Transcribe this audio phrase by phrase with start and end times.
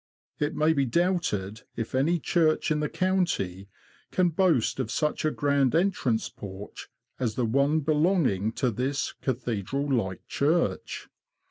[0.39, 3.69] It may be doubted if any church in the county
[4.09, 6.89] can boast of such a grand entrance porch
[7.19, 11.07] as the one belonging to this cathedral like church.